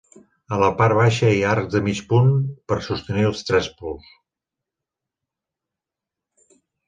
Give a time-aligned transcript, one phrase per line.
[0.55, 2.31] A la part baixa hi ha arcs de mig punt
[2.71, 4.09] per sostenir els trespols.